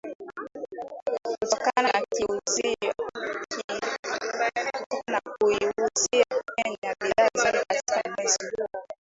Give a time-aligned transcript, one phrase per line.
[1.37, 2.01] kutokana na
[5.39, 8.83] kuiuzia Kenya bidhaa zake katika mwezi huo huo